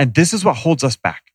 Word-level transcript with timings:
And 0.00 0.14
this 0.14 0.32
is 0.32 0.46
what 0.46 0.56
holds 0.56 0.82
us 0.82 0.96
back. 0.96 1.30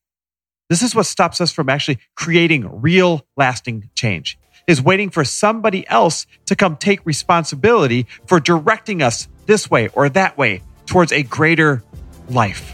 This 0.71 0.81
is 0.81 0.95
what 0.95 1.05
stops 1.05 1.39
us 1.39 1.51
from 1.51 1.69
actually 1.69 1.99
creating 2.15 2.81
real 2.81 3.23
lasting 3.37 3.91
change 3.93 4.39
is 4.65 4.81
waiting 4.81 5.11
for 5.11 5.23
somebody 5.23 5.87
else 5.87 6.25
to 6.47 6.55
come 6.55 6.75
take 6.75 7.05
responsibility 7.05 8.07
for 8.25 8.39
directing 8.39 9.03
us 9.03 9.27
this 9.45 9.69
way 9.69 9.89
or 9.89 10.09
that 10.09 10.35
way 10.35 10.63
towards 10.87 11.11
a 11.11 11.21
greater 11.21 11.83
life. 12.27 12.73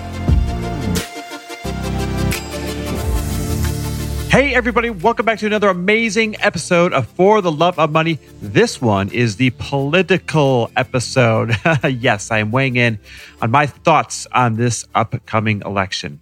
Hey, 4.31 4.55
everybody, 4.55 4.89
welcome 4.89 5.25
back 5.25 5.39
to 5.39 5.45
another 5.45 5.67
amazing 5.67 6.37
episode 6.39 6.93
of 6.93 7.05
For 7.05 7.41
the 7.41 7.51
Love 7.51 7.77
of 7.77 7.91
Money. 7.91 8.17
This 8.41 8.81
one 8.81 9.09
is 9.09 9.35
the 9.35 9.49
political 9.57 10.71
episode. 10.77 11.53
yes, 11.83 12.31
I 12.31 12.37
am 12.37 12.49
weighing 12.49 12.77
in 12.77 12.97
on 13.41 13.51
my 13.51 13.65
thoughts 13.65 14.27
on 14.31 14.55
this 14.55 14.85
upcoming 14.95 15.61
election. 15.65 16.21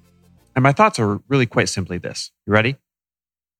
And 0.56 0.64
my 0.64 0.72
thoughts 0.72 0.98
are 0.98 1.22
really 1.28 1.46
quite 1.46 1.70
simply 1.70 2.00
this. 2.00 2.32
You 2.48 2.54
ready? 2.54 2.78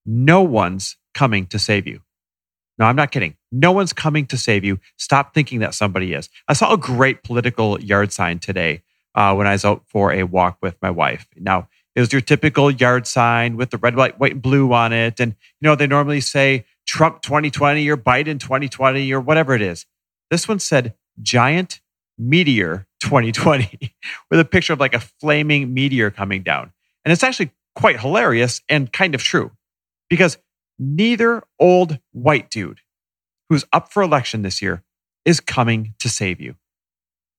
No 0.04 0.42
one's 0.42 0.98
coming 1.14 1.46
to 1.46 1.60
save 1.60 1.86
you. 1.86 2.02
No, 2.80 2.86
I'm 2.86 2.96
not 2.96 3.12
kidding. 3.12 3.38
No 3.52 3.72
one's 3.72 3.94
coming 3.94 4.26
to 4.26 4.38
save 4.38 4.64
you. 4.64 4.80
Stop 4.98 5.36
thinking 5.36 5.60
that 5.60 5.76
somebody 5.76 6.14
is. 6.14 6.28
I 6.48 6.54
saw 6.54 6.74
a 6.74 6.78
great 6.78 7.22
political 7.22 7.80
yard 7.80 8.12
sign 8.12 8.40
today 8.40 8.82
uh, 9.14 9.36
when 9.36 9.46
I 9.46 9.52
was 9.52 9.64
out 9.64 9.84
for 9.86 10.12
a 10.12 10.24
walk 10.24 10.58
with 10.60 10.76
my 10.82 10.90
wife. 10.90 11.28
Now, 11.36 11.68
it 12.00 12.04
was 12.04 12.14
your 12.14 12.22
typical 12.22 12.72
yard 12.72 13.06
sign 13.06 13.58
with 13.58 13.72
the 13.72 13.78
red, 13.78 13.98
white, 13.98 14.18
white, 14.18 14.32
and 14.32 14.42
blue 14.42 14.72
on 14.72 14.94
it. 14.94 15.20
And, 15.20 15.36
you 15.60 15.68
know, 15.68 15.76
they 15.76 15.86
normally 15.86 16.22
say 16.22 16.64
Trump 16.88 17.22
2020 17.22 17.90
or 17.90 17.98
Biden 17.98 18.40
2020 18.40 19.12
or 19.12 19.20
whatever 19.20 19.54
it 19.54 19.62
is. 19.62 19.86
This 20.32 20.48
one 20.48 20.60
said 20.60 20.94
giant 21.22 21.82
meteor 22.18 22.88
2020 23.02 23.94
with 24.32 24.40
a 24.40 24.46
picture 24.46 24.72
of 24.72 24.80
like 24.80 24.94
a 24.94 25.02
flaming 25.02 25.74
meteor 25.74 26.10
coming 26.10 26.42
down. 26.42 26.72
And 27.04 27.12
it's 27.12 27.22
actually 27.22 27.52
quite 27.76 28.00
hilarious 28.00 28.62
and 28.70 28.94
kind 28.94 29.14
of 29.14 29.22
true 29.22 29.52
because 30.10 30.38
neither 30.80 31.44
old 31.60 32.00
white 32.14 32.50
dude 32.50 32.80
who's 33.50 33.66
up 33.74 33.92
for 33.92 34.02
election 34.02 34.42
this 34.42 34.62
year 34.62 34.84
is 35.26 35.42
coming 35.42 35.96
to 36.00 36.08
save 36.08 36.40
you. 36.40 36.56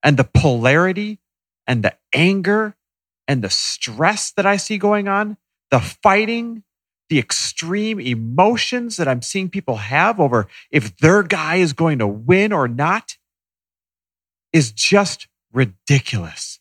And 0.03 0.19
the 0.19 0.25
polarity 0.25 1.19
and 1.67 1.83
the 1.83 1.97
anger 2.13 2.77
and 3.31 3.45
the 3.45 3.49
stress 3.49 4.33
that 4.33 4.45
I 4.45 4.57
see 4.57 4.77
going 4.77 5.07
on, 5.07 5.37
the 5.71 5.79
fighting, 5.79 6.65
the 7.11 7.21
extreme 7.21 8.01
emotions 8.01 8.97
that 8.97 9.07
I'm 9.07 9.23
seeing 9.23 9.49
people 9.49 9.77
have 9.77 10.19
over 10.19 10.49
if 10.73 10.97
their 10.97 11.23
guy 11.23 11.57
is 11.57 11.73
going 11.73 12.01
to 12.01 12.09
win 12.09 12.53
or 12.53 12.67
not 12.67 13.19
is 14.53 14.73
just 14.73 15.29
ridiculous. 15.53 16.59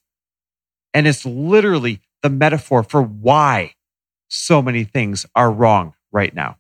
And 0.94 1.08
it's 1.08 1.26
literally 1.26 2.02
the 2.22 2.30
metaphor 2.30 2.84
for 2.84 3.02
why 3.02 3.74
so 4.28 4.62
many 4.62 4.84
things 4.84 5.26
are 5.36 5.52
wrong 5.52 5.96
right 6.12 6.36
now. 6.36 6.58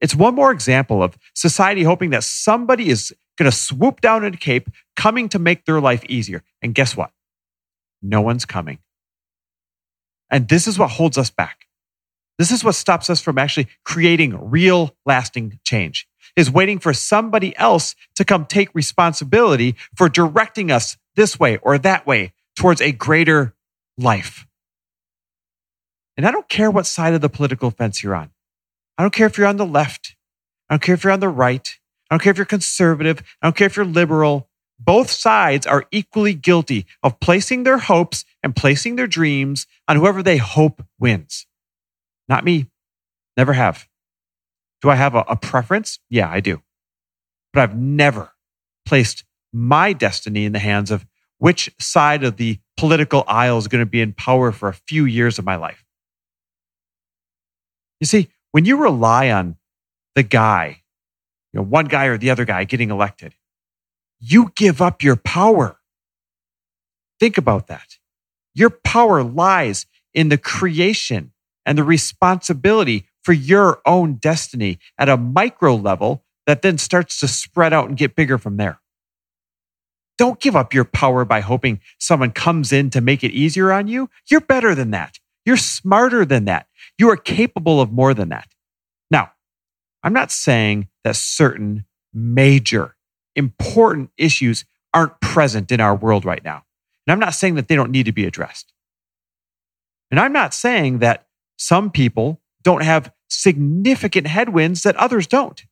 It's 0.00 0.14
one 0.14 0.34
more 0.34 0.50
example 0.50 1.02
of 1.02 1.18
society 1.34 1.82
hoping 1.82 2.08
that 2.10 2.24
somebody 2.24 2.88
is 2.88 3.12
going 3.36 3.50
to 3.50 3.54
swoop 3.54 4.00
down 4.00 4.24
in 4.24 4.32
a 4.32 4.38
cape, 4.38 4.70
coming 4.96 5.28
to 5.28 5.38
make 5.38 5.66
their 5.66 5.78
life 5.78 6.06
easier. 6.06 6.42
And 6.62 6.74
guess 6.74 6.96
what? 6.96 7.10
no 8.02 8.20
one's 8.20 8.44
coming. 8.44 8.78
And 10.30 10.48
this 10.48 10.66
is 10.66 10.78
what 10.78 10.90
holds 10.90 11.18
us 11.18 11.30
back. 11.30 11.66
This 12.38 12.52
is 12.52 12.62
what 12.62 12.74
stops 12.76 13.10
us 13.10 13.20
from 13.20 13.38
actually 13.38 13.66
creating 13.84 14.50
real 14.50 14.94
lasting 15.04 15.58
change 15.64 16.06
is 16.36 16.50
waiting 16.50 16.78
for 16.78 16.92
somebody 16.92 17.56
else 17.56 17.96
to 18.14 18.24
come 18.24 18.46
take 18.46 18.72
responsibility 18.74 19.74
for 19.96 20.08
directing 20.08 20.70
us 20.70 20.96
this 21.16 21.38
way 21.38 21.56
or 21.58 21.78
that 21.78 22.06
way 22.06 22.32
towards 22.54 22.80
a 22.80 22.92
greater 22.92 23.54
life. 23.96 24.46
And 26.16 26.26
I 26.26 26.30
don't 26.30 26.48
care 26.48 26.70
what 26.70 26.86
side 26.86 27.14
of 27.14 27.20
the 27.20 27.28
political 27.28 27.70
fence 27.70 28.02
you're 28.02 28.14
on. 28.14 28.30
I 28.96 29.02
don't 29.02 29.12
care 29.12 29.26
if 29.26 29.38
you're 29.38 29.46
on 29.46 29.56
the 29.56 29.66
left. 29.66 30.16
I 30.68 30.74
don't 30.74 30.82
care 30.82 30.94
if 30.94 31.04
you're 31.04 31.12
on 31.12 31.20
the 31.20 31.28
right. 31.28 31.76
I 32.10 32.14
don't 32.14 32.22
care 32.22 32.30
if 32.30 32.36
you're 32.36 32.46
conservative. 32.46 33.22
I 33.42 33.46
don't 33.46 33.56
care 33.56 33.66
if 33.66 33.76
you're 33.76 33.84
liberal. 33.84 34.47
Both 34.78 35.10
sides 35.10 35.66
are 35.66 35.86
equally 35.90 36.34
guilty 36.34 36.86
of 37.02 37.20
placing 37.20 37.64
their 37.64 37.78
hopes 37.78 38.24
and 38.42 38.54
placing 38.54 38.96
their 38.96 39.06
dreams 39.06 39.66
on 39.88 39.96
whoever 39.96 40.22
they 40.22 40.36
hope 40.36 40.84
wins. 40.98 41.46
Not 42.28 42.44
me. 42.44 42.66
Never 43.36 43.52
have. 43.52 43.88
Do 44.80 44.90
I 44.90 44.94
have 44.94 45.14
a, 45.14 45.24
a 45.28 45.36
preference? 45.36 45.98
Yeah, 46.08 46.30
I 46.30 46.40
do. 46.40 46.62
But 47.52 47.62
I've 47.62 47.76
never 47.76 48.32
placed 48.86 49.24
my 49.52 49.92
destiny 49.92 50.44
in 50.44 50.52
the 50.52 50.58
hands 50.58 50.90
of 50.90 51.06
which 51.38 51.70
side 51.78 52.24
of 52.24 52.36
the 52.36 52.58
political 52.76 53.24
aisle 53.26 53.58
is 53.58 53.68
going 53.68 53.82
to 53.82 53.90
be 53.90 54.00
in 54.00 54.12
power 54.12 54.52
for 54.52 54.68
a 54.68 54.74
few 54.74 55.04
years 55.04 55.38
of 55.38 55.44
my 55.44 55.56
life. 55.56 55.84
You 58.00 58.06
see, 58.06 58.28
when 58.52 58.64
you 58.64 58.76
rely 58.76 59.30
on 59.30 59.56
the 60.14 60.22
guy, 60.22 60.82
you 61.52 61.58
know, 61.58 61.64
one 61.64 61.86
guy 61.86 62.06
or 62.06 62.18
the 62.18 62.30
other 62.30 62.44
guy 62.44 62.64
getting 62.64 62.90
elected, 62.90 63.34
you 64.20 64.52
give 64.56 64.80
up 64.80 65.02
your 65.02 65.16
power. 65.16 65.78
Think 67.20 67.38
about 67.38 67.66
that. 67.68 67.96
Your 68.54 68.70
power 68.70 69.22
lies 69.22 69.86
in 70.14 70.28
the 70.28 70.38
creation 70.38 71.32
and 71.64 71.76
the 71.76 71.84
responsibility 71.84 73.06
for 73.22 73.32
your 73.32 73.80
own 73.84 74.14
destiny 74.14 74.78
at 74.98 75.08
a 75.08 75.16
micro 75.16 75.74
level 75.74 76.24
that 76.46 76.62
then 76.62 76.78
starts 76.78 77.20
to 77.20 77.28
spread 77.28 77.72
out 77.72 77.88
and 77.88 77.96
get 77.96 78.16
bigger 78.16 78.38
from 78.38 78.56
there. 78.56 78.80
Don't 80.16 80.40
give 80.40 80.56
up 80.56 80.74
your 80.74 80.84
power 80.84 81.24
by 81.24 81.40
hoping 81.40 81.80
someone 81.98 82.32
comes 82.32 82.72
in 82.72 82.90
to 82.90 83.00
make 83.00 83.22
it 83.22 83.30
easier 83.30 83.70
on 83.70 83.86
you. 83.86 84.10
You're 84.28 84.40
better 84.40 84.74
than 84.74 84.90
that. 84.90 85.18
You're 85.44 85.56
smarter 85.56 86.24
than 86.24 86.46
that. 86.46 86.66
You 86.98 87.08
are 87.10 87.16
capable 87.16 87.80
of 87.80 87.92
more 87.92 88.14
than 88.14 88.30
that. 88.30 88.48
Now, 89.10 89.32
I'm 90.02 90.12
not 90.12 90.32
saying 90.32 90.88
that 91.04 91.16
certain 91.16 91.84
major 92.12 92.96
important 93.38 94.10
issues 94.18 94.66
aren't 94.92 95.20
present 95.20 95.72
in 95.72 95.80
our 95.80 95.94
world 95.94 96.24
right 96.24 96.44
now. 96.44 96.64
And 97.06 97.12
I'm 97.12 97.20
not 97.20 97.34
saying 97.34 97.54
that 97.54 97.68
they 97.68 97.76
don't 97.76 97.90
need 97.90 98.06
to 98.06 98.12
be 98.12 98.26
addressed. 98.26 98.72
And 100.10 100.18
I'm 100.18 100.32
not 100.32 100.52
saying 100.52 100.98
that 100.98 101.26
some 101.56 101.90
people 101.90 102.40
don't 102.62 102.82
have 102.82 103.12
significant 103.28 104.26
headwinds 104.26 104.82
that 104.82 104.96
others 104.96 105.26
don't. 105.26 105.64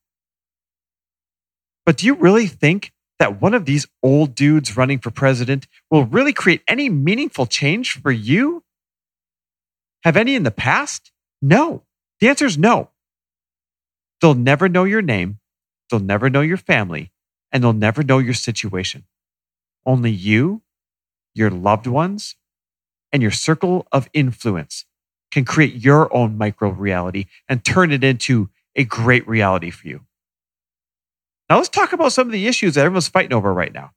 But 1.84 1.98
do 1.98 2.06
you 2.06 2.14
really 2.14 2.46
think 2.46 2.92
that 3.18 3.40
one 3.40 3.54
of 3.54 3.64
these 3.64 3.86
old 4.02 4.34
dudes 4.34 4.76
running 4.76 4.98
for 4.98 5.10
president 5.10 5.66
will 5.90 6.04
really 6.04 6.32
create 6.32 6.62
any 6.68 6.88
meaningful 6.88 7.46
change 7.46 8.00
for 8.00 8.10
you? 8.10 8.62
Have 10.04 10.16
any 10.16 10.34
in 10.34 10.42
the 10.42 10.50
past? 10.50 11.12
No. 11.40 11.82
The 12.20 12.28
answer 12.28 12.46
is 12.46 12.58
no. 12.58 12.90
They'll 14.20 14.34
never 14.34 14.68
know 14.68 14.84
your 14.84 15.02
name. 15.02 15.38
They'll 15.90 16.00
never 16.00 16.28
know 16.30 16.40
your 16.40 16.56
family 16.56 17.12
and 17.52 17.62
they'll 17.62 17.72
never 17.72 18.02
know 18.02 18.18
your 18.18 18.34
situation. 18.34 19.04
Only 19.84 20.10
you, 20.10 20.62
your 21.34 21.50
loved 21.50 21.86
ones, 21.86 22.36
and 23.12 23.22
your 23.22 23.30
circle 23.30 23.86
of 23.92 24.08
influence 24.12 24.84
can 25.30 25.44
create 25.44 25.74
your 25.74 26.14
own 26.14 26.36
micro 26.36 26.70
reality 26.70 27.26
and 27.48 27.64
turn 27.64 27.92
it 27.92 28.04
into 28.04 28.48
a 28.74 28.84
great 28.84 29.26
reality 29.26 29.70
for 29.70 29.88
you. 29.88 30.00
Now, 31.48 31.56
let's 31.56 31.68
talk 31.68 31.92
about 31.92 32.12
some 32.12 32.26
of 32.26 32.32
the 32.32 32.46
issues 32.46 32.74
that 32.74 32.84
everyone's 32.84 33.08
fighting 33.08 33.32
over 33.32 33.52
right 33.52 33.72
now. 33.72 33.92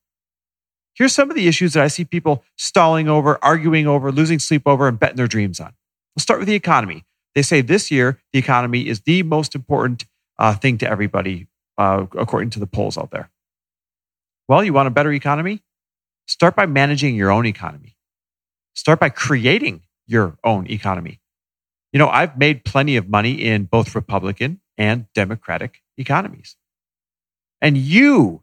Here's 0.93 1.13
some 1.13 1.29
of 1.29 1.35
the 1.35 1.47
issues 1.47 1.73
that 1.73 1.83
I 1.83 1.87
see 1.87 2.03
people 2.03 2.43
stalling 2.57 3.07
over, 3.07 3.39
arguing 3.41 3.87
over, 3.87 4.11
losing 4.11 4.39
sleep 4.39 4.63
over, 4.65 4.87
and 4.87 4.99
betting 4.99 5.15
their 5.15 5.27
dreams 5.27 5.59
on. 5.59 5.73
We'll 6.15 6.21
start 6.21 6.39
with 6.39 6.47
the 6.47 6.55
economy. 6.55 7.05
They 7.35 7.41
say 7.41 7.61
this 7.61 7.89
year, 7.89 8.19
the 8.33 8.39
economy 8.39 8.87
is 8.87 9.01
the 9.01 9.23
most 9.23 9.55
important 9.55 10.05
uh, 10.37 10.55
thing 10.55 10.77
to 10.79 10.89
everybody, 10.89 11.47
uh, 11.77 12.05
according 12.17 12.49
to 12.51 12.59
the 12.59 12.67
polls 12.67 12.97
out 12.97 13.11
there. 13.11 13.29
Well, 14.49 14.63
you 14.63 14.73
want 14.73 14.87
a 14.87 14.91
better 14.91 15.13
economy? 15.13 15.61
Start 16.25 16.55
by 16.55 16.65
managing 16.65 17.15
your 17.15 17.29
own 17.29 17.45
economy. 17.45 17.95
Start 18.73 18.99
by 18.99 19.09
creating 19.09 19.83
your 20.07 20.39
own 20.43 20.65
economy. 20.71 21.21
You 21.93 21.99
know, 21.99 22.09
I've 22.09 22.35
made 22.35 22.65
plenty 22.65 22.95
of 22.95 23.07
money 23.07 23.33
in 23.33 23.65
both 23.65 23.93
Republican 23.93 24.59
and 24.75 25.05
Democratic 25.13 25.83
economies. 25.99 26.55
And 27.61 27.77
you 27.77 28.41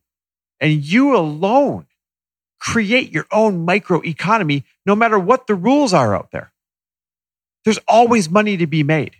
and 0.60 0.74
you 0.74 1.16
alone 1.16 1.86
create 2.60 3.10
your 3.10 3.26
own 3.32 3.64
micro 3.64 4.00
economy 4.02 4.64
no 4.86 4.94
matter 4.94 5.18
what 5.18 5.48
the 5.48 5.56
rules 5.56 5.92
are 5.92 6.14
out 6.14 6.30
there. 6.30 6.52
There's 7.64 7.80
always 7.88 8.30
money 8.30 8.56
to 8.58 8.66
be 8.68 8.84
made. 8.84 9.16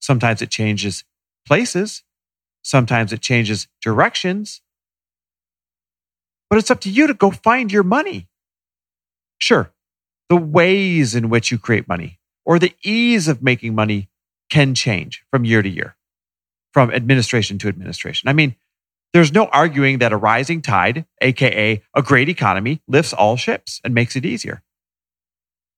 Sometimes 0.00 0.40
it 0.40 0.48
changes 0.48 1.04
places, 1.46 2.04
sometimes 2.62 3.12
it 3.12 3.20
changes 3.20 3.68
directions. 3.82 4.62
But 6.52 6.58
it's 6.58 6.70
up 6.70 6.80
to 6.80 6.90
you 6.90 7.06
to 7.06 7.14
go 7.14 7.30
find 7.30 7.72
your 7.72 7.82
money. 7.82 8.28
Sure, 9.38 9.72
the 10.28 10.36
ways 10.36 11.14
in 11.14 11.30
which 11.30 11.50
you 11.50 11.56
create 11.56 11.88
money 11.88 12.18
or 12.44 12.58
the 12.58 12.74
ease 12.84 13.26
of 13.26 13.42
making 13.42 13.74
money 13.74 14.10
can 14.50 14.74
change 14.74 15.24
from 15.30 15.46
year 15.46 15.62
to 15.62 15.68
year, 15.70 15.96
from 16.74 16.90
administration 16.90 17.56
to 17.56 17.68
administration. 17.68 18.28
I 18.28 18.34
mean, 18.34 18.54
there's 19.14 19.32
no 19.32 19.46
arguing 19.46 20.00
that 20.00 20.12
a 20.12 20.18
rising 20.18 20.60
tide, 20.60 21.06
AKA 21.22 21.80
a 21.94 22.02
great 22.02 22.28
economy, 22.28 22.82
lifts 22.86 23.14
all 23.14 23.38
ships 23.38 23.80
and 23.82 23.94
makes 23.94 24.14
it 24.14 24.26
easier. 24.26 24.62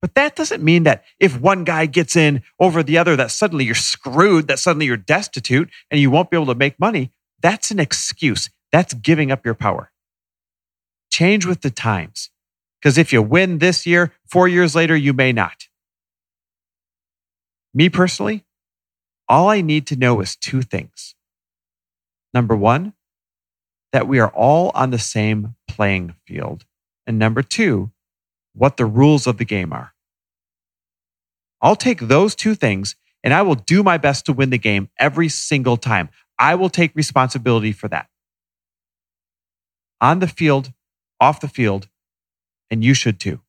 But 0.03 0.17
that 0.17 0.35
doesn't 0.35 0.61
mean 0.61 0.83
that 0.83 1.05
if 1.21 1.41
one 1.41 1.63
guy 1.63 1.87
gets 1.87 2.17
in 2.17 2.43
over 2.59 2.83
the 2.83 2.99
other, 2.99 3.15
that 3.15 3.31
suddenly 3.31 3.65
you're 3.65 3.77
screwed, 3.77 4.49
that 4.49 4.59
suddenly 4.59 4.87
you're 4.87 4.97
destitute 4.97 5.71
and 5.93 6.01
you 6.01 6.11
won't 6.11 6.31
be 6.31 6.37
able 6.37 6.53
to 6.53 6.57
make 6.57 6.81
money. 6.81 7.13
That's 7.41 7.71
an 7.71 7.79
excuse. 7.79 8.51
That's 8.73 8.93
giving 8.93 9.31
up 9.31 9.45
your 9.45 9.55
power. 9.55 9.93
Change 11.15 11.47
with 11.47 11.61
the 11.61 11.71
times. 11.71 12.31
Because 12.81 12.99
if 12.99 13.13
you 13.13 13.23
win 13.23 13.59
this 13.59 13.87
year, 13.87 14.13
four 14.29 14.49
years 14.49 14.75
later, 14.75 14.97
you 14.97 15.13
may 15.13 15.31
not. 15.31 15.69
Me 17.73 17.89
personally, 17.89 18.45
all 19.29 19.49
I 19.49 19.61
need 19.61 19.87
to 19.87 19.97
know 19.97 20.21
is 20.21 20.35
two 20.35 20.61
things. 20.61 21.15
Number 22.33 22.57
one, 22.57 22.95
that 23.93 24.09
we 24.09 24.19
are 24.19 24.31
all 24.31 24.73
on 24.75 24.91
the 24.91 24.99
same 24.99 25.55
playing 25.69 26.17
field. 26.27 26.65
And 27.07 27.17
number 27.17 27.45
two, 27.45 27.93
what 28.53 28.77
the 28.77 28.85
rules 28.85 29.29
of 29.29 29.39
the 29.39 29.45
game 29.45 29.73
are. 29.73 29.95
I'll 31.63 31.77
take 31.77 32.01
those 32.01 32.35
two 32.35 32.57
things 32.57 32.97
and 33.23 33.33
I 33.33 33.43
will 33.43 33.55
do 33.55 33.85
my 33.85 33.99
best 33.99 34.27
to 34.27 34.33
win 34.33 34.51
the 34.51 34.59
game 34.59 34.89
every 34.99 35.29
single 35.29 35.77
time. 35.77 36.09
I 36.41 36.57
will 36.57 36.71
take 36.71 36.97
responsibility 36.97 37.71
for 37.71 37.87
that. 37.87 38.09
On 40.01 40.19
the 40.19 40.27
field, 40.27 40.73
off 41.21 41.41
the 41.41 41.49
field, 41.49 41.89
and 42.71 42.85
you 42.85 42.95
should 42.95 43.21
too. 43.21 43.41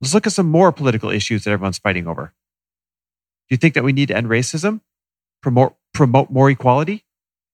Let's 0.00 0.14
look 0.14 0.26
at 0.26 0.32
some 0.32 0.50
more 0.50 0.72
political 0.72 1.10
issues 1.10 1.44
that 1.44 1.50
everyone's 1.50 1.78
fighting 1.78 2.06
over. 2.06 2.34
Do 3.48 3.54
you 3.54 3.56
think 3.56 3.74
that 3.74 3.84
we 3.84 3.92
need 3.92 4.08
to 4.08 4.16
end 4.16 4.26
racism? 4.26 4.80
Promote, 5.42 5.76
promote 5.92 6.30
more 6.30 6.50
equality? 6.50 7.04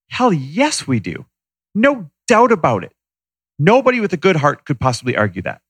Hell 0.09 0.33
yes, 0.33 0.87
we 0.87 0.99
do. 0.99 1.25
No 1.73 2.09
doubt 2.27 2.51
about 2.51 2.83
it. 2.83 2.93
Nobody 3.57 3.99
with 3.99 4.11
a 4.13 4.17
good 4.17 4.37
heart 4.37 4.65
could 4.65 4.79
possibly 4.79 5.15
argue 5.15 5.41
that. 5.43 5.61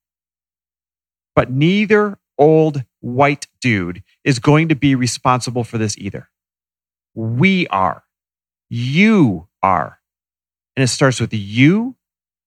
But 1.36 1.52
neither 1.52 2.18
old 2.38 2.84
white 3.00 3.48
dude 3.60 4.04
is 4.24 4.40
going 4.40 4.70
to 4.70 4.76
be 4.76 4.96
responsible 4.96 5.64
for 5.64 5.78
this 5.78 5.98
either. 5.98 6.30
We 7.14 7.68
are. 7.68 8.04
You 8.70 9.48
are. 9.62 10.00
And 10.76 10.84
it 10.84 10.88
starts 10.88 11.20
with 11.20 11.34
you 11.34 11.96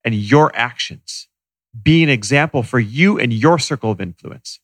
and 0.05 0.15
your 0.15 0.55
actions. 0.55 1.29
Be 1.81 2.03
an 2.03 2.09
example 2.09 2.63
for 2.63 2.79
you 2.79 3.19
and 3.19 3.33
your 3.33 3.59
circle 3.59 3.91
of 3.91 4.01
influence. 4.01 4.61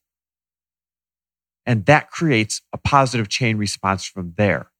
And 1.66 1.86
that 1.86 2.10
creates 2.10 2.62
a 2.72 2.78
positive 2.78 3.28
chain 3.28 3.56
response 3.56 4.04
from 4.04 4.34
there. 4.36 4.70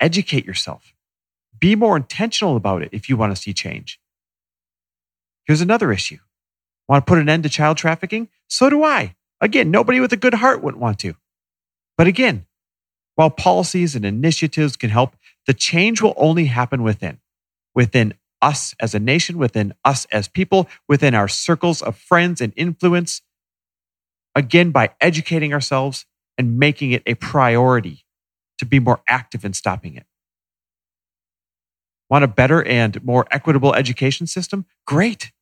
Educate 0.00 0.44
yourself. 0.44 0.92
Be 1.58 1.76
more 1.76 1.96
intentional 1.96 2.56
about 2.56 2.82
it 2.82 2.90
if 2.92 3.08
you 3.08 3.16
want 3.16 3.34
to 3.34 3.40
see 3.40 3.52
change. 3.52 4.00
Here's 5.44 5.60
another 5.60 5.92
issue. 5.92 6.18
Want 6.88 7.06
to 7.06 7.10
put 7.10 7.18
an 7.18 7.28
end 7.28 7.44
to 7.44 7.48
child 7.48 7.76
trafficking? 7.76 8.28
So 8.48 8.68
do 8.68 8.82
I. 8.82 9.14
Again, 9.40 9.70
nobody 9.70 10.00
with 10.00 10.12
a 10.12 10.16
good 10.16 10.34
heart 10.34 10.62
wouldn't 10.62 10.82
want 10.82 10.98
to. 11.00 11.14
But 11.96 12.06
again, 12.06 12.46
while 13.14 13.30
policies 13.30 13.94
and 13.94 14.04
initiatives 14.04 14.76
can 14.76 14.90
help, 14.90 15.16
the 15.46 15.54
change 15.54 16.00
will 16.00 16.14
only 16.16 16.46
happen 16.46 16.82
within, 16.82 17.18
within 17.74 18.14
us 18.42 18.74
as 18.80 18.94
a 18.94 18.98
nation, 18.98 19.38
within 19.38 19.72
us 19.84 20.06
as 20.12 20.28
people, 20.28 20.68
within 20.88 21.14
our 21.14 21.28
circles 21.28 21.80
of 21.80 21.96
friends 21.96 22.40
and 22.40 22.52
influence. 22.56 23.22
Again, 24.34 24.70
by 24.70 24.90
educating 25.00 25.54
ourselves 25.54 26.06
and 26.36 26.58
making 26.58 26.92
it 26.92 27.02
a 27.06 27.14
priority 27.14 28.04
to 28.58 28.66
be 28.66 28.80
more 28.80 29.02
active 29.08 29.44
in 29.44 29.52
stopping 29.52 29.94
it. 29.94 30.06
Want 32.10 32.24
a 32.24 32.28
better 32.28 32.62
and 32.62 33.02
more 33.04 33.26
equitable 33.30 33.74
education 33.74 34.26
system? 34.26 34.66
Great. 34.86 35.32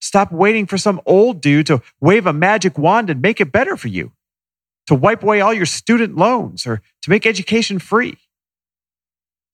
Stop 0.00 0.32
waiting 0.32 0.66
for 0.66 0.76
some 0.76 1.00
old 1.06 1.40
dude 1.40 1.66
to 1.66 1.82
wave 2.00 2.26
a 2.26 2.32
magic 2.32 2.76
wand 2.76 3.08
and 3.08 3.22
make 3.22 3.40
it 3.40 3.50
better 3.52 3.76
for 3.76 3.88
you, 3.88 4.12
to 4.86 4.94
wipe 4.94 5.22
away 5.22 5.40
all 5.40 5.54
your 5.54 5.66
student 5.66 6.16
loans 6.16 6.66
or 6.66 6.82
to 7.02 7.10
make 7.10 7.24
education 7.24 7.78
free. 7.78 8.18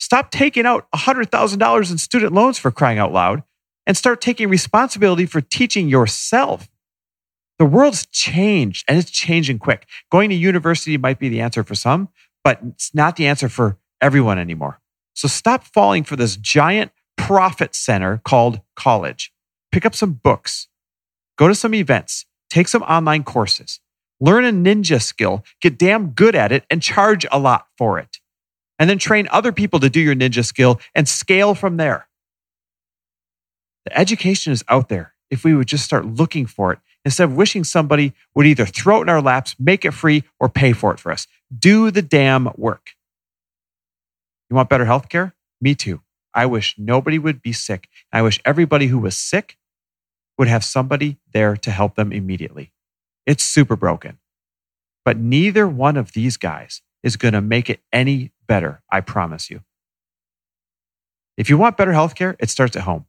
Stop 0.00 0.30
taking 0.30 0.66
out 0.66 0.86
$100,000 0.94 1.90
in 1.90 1.98
student 1.98 2.32
loans 2.32 2.58
for 2.58 2.70
crying 2.70 2.98
out 2.98 3.12
loud 3.12 3.42
and 3.86 3.96
start 3.96 4.20
taking 4.20 4.48
responsibility 4.48 5.26
for 5.26 5.40
teaching 5.40 5.88
yourself. 5.88 6.68
The 7.58 7.66
world's 7.66 8.06
changed 8.06 8.84
and 8.88 8.98
it's 8.98 9.10
changing 9.10 9.58
quick. 9.58 9.86
Going 10.10 10.30
to 10.30 10.36
university 10.36 10.96
might 10.96 11.18
be 11.18 11.28
the 11.28 11.40
answer 11.40 11.62
for 11.62 11.74
some, 11.74 12.08
but 12.42 12.58
it's 12.62 12.94
not 12.94 13.16
the 13.16 13.26
answer 13.26 13.48
for 13.48 13.78
everyone 14.00 14.38
anymore. 14.38 14.80
So 15.14 15.28
stop 15.28 15.64
falling 15.64 16.04
for 16.04 16.16
this 16.16 16.36
giant 16.36 16.92
profit 17.16 17.74
center 17.74 18.20
called 18.24 18.60
college 18.74 19.32
pick 19.72 19.86
up 19.86 19.94
some 19.94 20.12
books, 20.12 20.68
go 21.36 21.48
to 21.48 21.54
some 21.54 21.74
events, 21.74 22.26
take 22.48 22.68
some 22.68 22.82
online 22.82 23.22
courses, 23.22 23.80
learn 24.20 24.44
a 24.44 24.52
ninja 24.52 25.00
skill, 25.00 25.44
get 25.60 25.78
damn 25.78 26.10
good 26.10 26.34
at 26.34 26.52
it, 26.52 26.64
and 26.70 26.82
charge 26.82 27.24
a 27.30 27.38
lot 27.38 27.66
for 27.78 27.98
it. 27.98 28.18
And 28.80 28.90
then 28.90 28.98
train 28.98 29.28
other 29.30 29.52
people 29.52 29.78
to 29.80 29.90
do 29.90 30.00
your 30.00 30.16
ninja 30.16 30.44
skill 30.44 30.80
and 30.94 31.06
scale 31.06 31.54
from 31.54 31.76
there. 31.76 32.08
The 33.84 33.96
education 33.96 34.52
is 34.52 34.64
out 34.68 34.88
there 34.88 35.12
if 35.30 35.44
we 35.44 35.54
would 35.54 35.68
just 35.68 35.84
start 35.84 36.06
looking 36.06 36.46
for 36.46 36.72
it 36.72 36.78
instead 37.04 37.24
of 37.24 37.36
wishing 37.36 37.62
somebody 37.62 38.14
would 38.34 38.46
either 38.46 38.66
throw 38.66 38.98
it 38.98 39.02
in 39.02 39.08
our 39.10 39.22
laps, 39.22 39.54
make 39.58 39.84
it 39.84 39.92
free, 39.92 40.24
or 40.38 40.48
pay 40.48 40.72
for 40.72 40.92
it 40.92 40.98
for 40.98 41.12
us. 41.12 41.26
Do 41.56 41.90
the 41.90 42.02
damn 42.02 42.48
work. 42.56 42.90
You 44.48 44.56
want 44.56 44.68
better 44.68 44.86
health 44.86 45.08
care? 45.08 45.34
Me 45.60 45.74
too. 45.74 46.00
I 46.34 46.46
wish 46.46 46.74
nobody 46.78 47.18
would 47.18 47.42
be 47.42 47.52
sick. 47.52 47.88
I 48.12 48.22
wish 48.22 48.40
everybody 48.44 48.86
who 48.86 48.98
was 48.98 49.16
sick 49.16 49.56
would 50.38 50.48
have 50.48 50.64
somebody 50.64 51.18
there 51.32 51.56
to 51.56 51.70
help 51.70 51.96
them 51.96 52.12
immediately. 52.12 52.72
It's 53.26 53.44
super 53.44 53.76
broken. 53.76 54.18
But 55.04 55.18
neither 55.18 55.68
one 55.68 55.96
of 55.96 56.12
these 56.12 56.36
guys 56.36 56.82
is 57.02 57.16
going 57.16 57.34
to 57.34 57.40
make 57.40 57.70
it 57.70 57.80
any 57.92 58.32
better, 58.50 58.82
I 58.90 59.00
promise 59.00 59.48
you. 59.48 59.60
If 61.36 61.48
you 61.48 61.56
want 61.56 61.76
better 61.76 61.92
healthcare, 61.92 62.34
it 62.40 62.50
starts 62.50 62.74
at 62.74 62.82
home. 62.82 63.06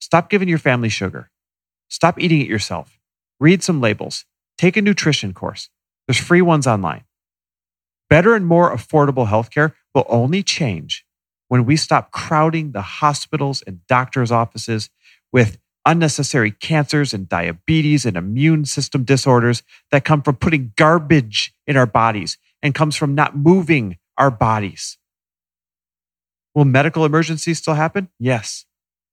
Stop 0.00 0.30
giving 0.30 0.48
your 0.48 0.56
family 0.56 0.88
sugar. 0.88 1.30
Stop 1.90 2.18
eating 2.18 2.40
it 2.40 2.48
yourself. 2.48 2.98
Read 3.38 3.62
some 3.62 3.82
labels. 3.82 4.24
Take 4.56 4.78
a 4.78 4.80
nutrition 4.80 5.34
course. 5.34 5.68
There's 6.06 6.16
free 6.18 6.40
ones 6.40 6.66
online. 6.66 7.04
Better 8.08 8.34
and 8.34 8.46
more 8.46 8.74
affordable 8.74 9.28
healthcare 9.28 9.74
will 9.94 10.06
only 10.08 10.42
change 10.42 11.04
when 11.48 11.66
we 11.66 11.76
stop 11.76 12.10
crowding 12.10 12.72
the 12.72 12.80
hospitals 12.80 13.60
and 13.66 13.86
doctors' 13.86 14.32
offices 14.32 14.88
with 15.30 15.58
unnecessary 15.84 16.52
cancers 16.52 17.12
and 17.12 17.28
diabetes 17.28 18.06
and 18.06 18.16
immune 18.16 18.64
system 18.64 19.04
disorders 19.04 19.62
that 19.90 20.06
come 20.06 20.22
from 20.22 20.36
putting 20.36 20.72
garbage 20.78 21.52
in 21.66 21.76
our 21.76 21.84
bodies 21.86 22.38
and 22.62 22.74
comes 22.74 22.96
from 22.96 23.14
not 23.14 23.36
moving 23.36 23.98
our 24.18 24.30
bodies. 24.30 24.98
Will 26.54 26.64
medical 26.64 27.04
emergencies 27.04 27.58
still 27.58 27.74
happen? 27.74 28.08
Yes. 28.18 28.64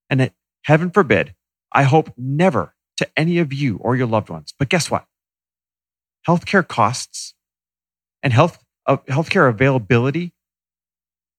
And 0.09 0.21
it, 0.21 0.33
heaven 0.63 0.91
forbid, 0.91 1.33
I 1.71 1.83
hope 1.83 2.13
never 2.17 2.75
to 2.97 3.07
any 3.17 3.39
of 3.39 3.51
you 3.51 3.77
or 3.77 3.95
your 3.95 4.07
loved 4.07 4.29
ones. 4.29 4.53
But 4.57 4.69
guess 4.69 4.91
what? 4.91 5.05
Healthcare 6.27 6.67
costs 6.67 7.33
and 8.21 8.31
health, 8.31 8.63
uh, 8.85 8.97
healthcare 9.07 9.49
availability 9.49 10.33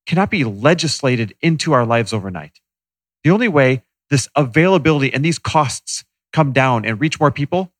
cannot 0.06 0.30
be 0.30 0.42
legislated 0.42 1.34
into 1.40 1.72
our 1.72 1.86
lives 1.86 2.12
overnight. 2.12 2.58
The 3.22 3.30
only 3.30 3.46
way 3.46 3.84
this 4.10 4.28
availability 4.34 5.14
and 5.14 5.24
these 5.24 5.38
costs 5.38 6.04
come 6.32 6.52
down 6.52 6.84
and 6.84 7.00
reach 7.00 7.20
more 7.20 7.30
people 7.30 7.72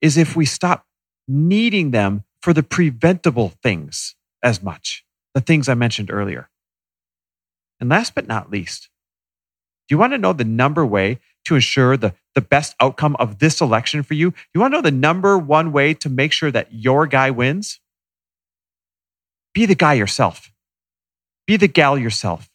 is 0.00 0.16
if 0.16 0.34
we 0.34 0.44
stop 0.44 0.84
needing 1.28 1.92
them 1.92 2.24
for 2.42 2.52
the 2.52 2.64
preventable 2.64 3.52
things 3.62 4.15
as 4.42 4.62
much, 4.62 5.04
the 5.34 5.40
things 5.40 5.68
I 5.68 5.74
mentioned 5.74 6.10
earlier. 6.10 6.48
And 7.80 7.88
last 7.88 8.14
but 8.14 8.26
not 8.26 8.50
least, 8.50 8.88
do 9.88 9.94
you 9.94 9.98
want 9.98 10.12
to 10.12 10.18
know 10.18 10.32
the 10.32 10.44
number 10.44 10.84
way 10.84 11.20
to 11.44 11.54
ensure 11.54 11.96
the, 11.96 12.14
the 12.34 12.40
best 12.40 12.74
outcome 12.80 13.16
of 13.18 13.38
this 13.38 13.60
election 13.60 14.02
for 14.02 14.14
you? 14.14 14.34
You 14.54 14.60
want 14.60 14.72
to 14.72 14.78
know 14.78 14.82
the 14.82 14.90
number 14.90 15.38
one 15.38 15.72
way 15.72 15.94
to 15.94 16.08
make 16.08 16.32
sure 16.32 16.50
that 16.50 16.72
your 16.72 17.06
guy 17.06 17.30
wins? 17.30 17.80
Be 19.54 19.64
the 19.66 19.74
guy 19.74 19.94
yourself. 19.94 20.52
Be 21.46 21.56
the 21.56 21.68
gal 21.68 21.96
yourself. 21.96 22.50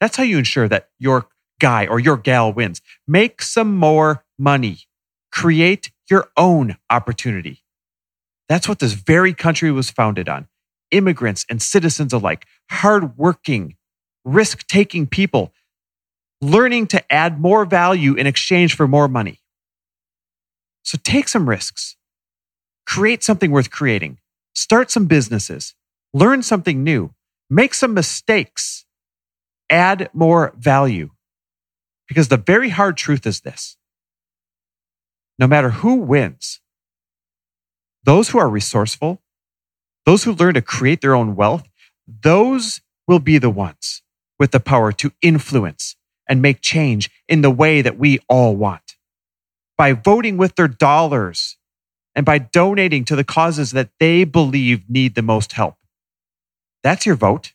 That's 0.00 0.16
how 0.16 0.22
you 0.22 0.38
ensure 0.38 0.68
that 0.68 0.90
your 0.98 1.28
guy 1.58 1.86
or 1.86 1.98
your 1.98 2.16
gal 2.16 2.52
wins. 2.52 2.82
Make 3.06 3.42
some 3.42 3.76
more 3.76 4.24
money. 4.38 4.80
Create 5.32 5.90
your 6.10 6.30
own 6.36 6.76
opportunity. 6.90 7.62
That's 8.50 8.68
what 8.68 8.80
this 8.80 8.94
very 8.94 9.32
country 9.32 9.70
was 9.70 9.90
founded 9.90 10.28
on. 10.28 10.48
Immigrants 10.90 11.46
and 11.48 11.62
citizens 11.62 12.12
alike, 12.12 12.46
hardworking, 12.68 13.76
risk 14.24 14.66
taking 14.66 15.06
people, 15.06 15.54
learning 16.40 16.88
to 16.88 17.12
add 17.12 17.40
more 17.40 17.64
value 17.64 18.14
in 18.14 18.26
exchange 18.26 18.74
for 18.74 18.88
more 18.88 19.06
money. 19.06 19.38
So 20.82 20.98
take 21.04 21.28
some 21.28 21.48
risks, 21.48 21.94
create 22.88 23.22
something 23.22 23.52
worth 23.52 23.70
creating, 23.70 24.18
start 24.52 24.90
some 24.90 25.06
businesses, 25.06 25.76
learn 26.12 26.42
something 26.42 26.82
new, 26.82 27.14
make 27.48 27.72
some 27.72 27.94
mistakes, 27.94 28.84
add 29.70 30.10
more 30.12 30.52
value. 30.58 31.10
Because 32.08 32.26
the 32.26 32.36
very 32.36 32.70
hard 32.70 32.96
truth 32.96 33.28
is 33.28 33.42
this 33.42 33.76
no 35.38 35.46
matter 35.46 35.70
who 35.70 35.94
wins, 35.94 36.60
those 38.04 38.30
who 38.30 38.38
are 38.38 38.48
resourceful, 38.48 39.22
those 40.06 40.24
who 40.24 40.32
learn 40.32 40.54
to 40.54 40.62
create 40.62 41.00
their 41.00 41.14
own 41.14 41.36
wealth, 41.36 41.68
those 42.06 42.80
will 43.06 43.18
be 43.18 43.38
the 43.38 43.50
ones 43.50 44.02
with 44.38 44.50
the 44.50 44.60
power 44.60 44.92
to 44.92 45.12
influence 45.22 45.96
and 46.28 46.40
make 46.40 46.60
change 46.60 47.10
in 47.28 47.42
the 47.42 47.50
way 47.50 47.82
that 47.82 47.98
we 47.98 48.20
all 48.28 48.56
want. 48.56 48.96
By 49.76 49.92
voting 49.92 50.36
with 50.36 50.56
their 50.56 50.68
dollars 50.68 51.56
and 52.14 52.24
by 52.26 52.38
donating 52.38 53.04
to 53.06 53.16
the 53.16 53.24
causes 53.24 53.72
that 53.72 53.90
they 53.98 54.24
believe 54.24 54.88
need 54.88 55.14
the 55.14 55.22
most 55.22 55.52
help. 55.52 55.76
That's 56.82 57.06
your 57.06 57.16
vote. 57.16 57.52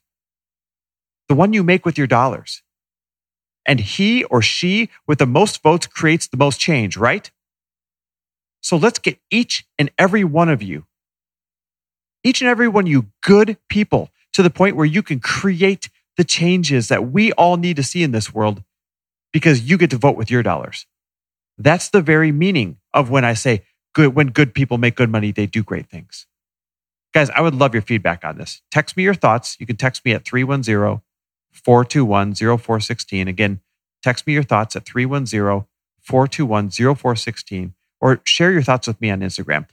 The 1.27 1.35
one 1.35 1.53
you 1.53 1.63
make 1.63 1.85
with 1.85 1.97
your 1.97 2.07
dollars. 2.07 2.61
And 3.65 3.79
he 3.79 4.23
or 4.25 4.41
she 4.41 4.89
with 5.07 5.17
the 5.17 5.25
most 5.25 5.63
votes 5.63 5.87
creates 5.87 6.27
the 6.27 6.37
most 6.37 6.59
change, 6.59 6.97
right? 6.97 7.31
So 8.65 8.77
let's 8.77 8.97
get 8.97 9.19
each 9.29 9.67
and 9.77 9.91
every 9.95 10.23
one 10.23 10.49
of 10.49 10.63
you, 10.63 10.87
each 12.23 12.41
and 12.41 12.49
every 12.49 12.67
one 12.67 12.85
of 12.85 12.87
you 12.87 13.11
good 13.21 13.59
people 13.69 14.09
to 14.33 14.41
the 14.41 14.49
point 14.49 14.75
where 14.75 14.87
you 14.87 15.03
can 15.03 15.19
create 15.19 15.91
the 16.17 16.23
changes 16.23 16.87
that 16.87 17.11
we 17.11 17.31
all 17.33 17.57
need 17.57 17.75
to 17.75 17.83
see 17.83 18.01
in 18.01 18.11
this 18.11 18.33
world 18.33 18.63
because 19.31 19.69
you 19.69 19.77
get 19.77 19.91
to 19.91 19.99
vote 19.99 20.17
with 20.17 20.31
your 20.31 20.41
dollars. 20.41 20.87
That's 21.59 21.89
the 21.89 22.01
very 22.01 22.31
meaning 22.31 22.77
of 22.91 23.11
when 23.11 23.23
I 23.23 23.35
say 23.35 23.61
good, 23.93 24.15
when 24.15 24.29
good 24.29 24.55
people 24.55 24.79
make 24.79 24.95
good 24.95 25.11
money, 25.11 25.31
they 25.31 25.45
do 25.45 25.61
great 25.61 25.87
things. 25.87 26.25
Guys, 27.13 27.29
I 27.29 27.41
would 27.41 27.53
love 27.53 27.75
your 27.75 27.83
feedback 27.83 28.25
on 28.25 28.39
this. 28.39 28.63
Text 28.71 28.97
me 28.97 29.03
your 29.03 29.13
thoughts. 29.13 29.57
You 29.59 29.67
can 29.67 29.77
text 29.77 30.03
me 30.03 30.13
at 30.13 30.25
310 30.25 31.03
421 31.51 32.33
0416. 32.33 33.27
Again, 33.27 33.59
text 34.01 34.25
me 34.25 34.33
your 34.33 34.41
thoughts 34.41 34.75
at 34.75 34.87
310 34.87 35.67
421 36.01 36.71
0416 36.71 37.75
or 38.01 38.21
share 38.25 38.51
your 38.51 38.61
thoughts 38.61 38.87
with 38.87 38.99
me 39.01 39.09
on 39.09 39.21
Instagram. 39.21 39.67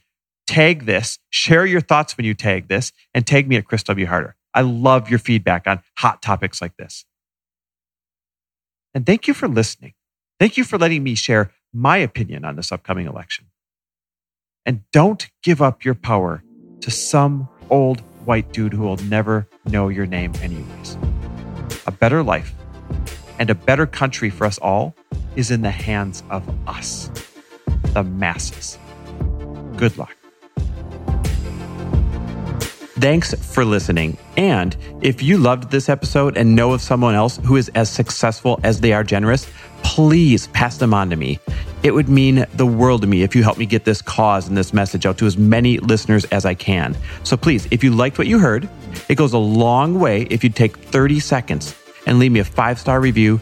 Tag 0.47 0.85
this, 0.85 1.19
share 1.29 1.65
your 1.65 1.81
thoughts 1.81 2.17
when 2.17 2.25
you 2.25 2.33
tag 2.33 2.67
this, 2.67 2.91
and 3.13 3.25
tag 3.25 3.47
me 3.47 3.55
at 3.55 3.65
Chris 3.65 3.83
W. 3.83 4.05
Harder. 4.05 4.35
I 4.53 4.61
love 4.61 5.09
your 5.09 5.19
feedback 5.19 5.67
on 5.67 5.81
hot 5.97 6.21
topics 6.21 6.61
like 6.61 6.77
this. 6.77 7.05
And 8.93 9.05
thank 9.05 9.27
you 9.27 9.33
for 9.33 9.47
listening. 9.47 9.93
Thank 10.39 10.57
you 10.57 10.63
for 10.63 10.77
letting 10.77 11.03
me 11.03 11.15
share 11.15 11.51
my 11.73 11.97
opinion 11.97 12.45
on 12.45 12.55
this 12.55 12.71
upcoming 12.71 13.07
election. 13.07 13.45
And 14.65 14.83
don't 14.91 15.29
give 15.41 15.61
up 15.61 15.83
your 15.83 15.95
power 15.95 16.43
to 16.81 16.91
some 16.91 17.49
old 17.69 18.01
white 18.25 18.51
dude 18.53 18.73
who 18.73 18.83
will 18.83 18.97
never 18.97 19.47
know 19.65 19.89
your 19.89 20.05
name, 20.05 20.33
anyways. 20.41 20.97
A 21.87 21.91
better 21.91 22.21
life 22.21 22.53
and 23.39 23.49
a 23.49 23.55
better 23.55 23.85
country 23.85 24.29
for 24.29 24.45
us 24.45 24.57
all 24.59 24.95
is 25.35 25.49
in 25.49 25.61
the 25.61 25.71
hands 25.71 26.23
of 26.29 26.47
us 26.67 27.09
the 27.93 28.03
masses. 28.03 28.77
Good 29.77 29.97
luck. 29.97 30.15
Thanks 33.03 33.33
for 33.33 33.65
listening. 33.65 34.17
And 34.37 34.77
if 35.01 35.21
you 35.21 35.37
loved 35.37 35.71
this 35.71 35.89
episode 35.89 36.37
and 36.37 36.55
know 36.55 36.71
of 36.71 36.81
someone 36.81 37.15
else 37.15 37.37
who 37.43 37.57
is 37.57 37.69
as 37.75 37.89
successful 37.89 38.59
as 38.63 38.79
they 38.79 38.93
are 38.93 39.03
generous, 39.03 39.49
please 39.83 40.47
pass 40.47 40.77
them 40.77 40.93
on 40.93 41.09
to 41.09 41.15
me. 41.15 41.39
It 41.83 41.93
would 41.93 42.07
mean 42.07 42.45
the 42.53 42.65
world 42.65 43.01
to 43.01 43.07
me 43.07 43.23
if 43.23 43.35
you 43.35 43.43
help 43.43 43.57
me 43.57 43.65
get 43.65 43.83
this 43.83 44.01
cause 44.01 44.47
and 44.47 44.55
this 44.55 44.73
message 44.73 45.05
out 45.05 45.17
to 45.17 45.25
as 45.25 45.37
many 45.37 45.79
listeners 45.79 46.23
as 46.25 46.45
I 46.45 46.53
can. 46.53 46.95
So 47.23 47.35
please, 47.35 47.67
if 47.71 47.83
you 47.83 47.91
liked 47.91 48.17
what 48.17 48.27
you 48.27 48.39
heard, 48.39 48.69
it 49.09 49.15
goes 49.15 49.33
a 49.33 49.37
long 49.37 49.99
way 49.99 50.21
if 50.29 50.43
you 50.43 50.49
take 50.49 50.77
30 50.77 51.19
seconds 51.19 51.75
and 52.07 52.19
leave 52.19 52.31
me 52.31 52.39
a 52.39 52.45
five 52.45 52.79
star 52.79 53.01
review 53.01 53.41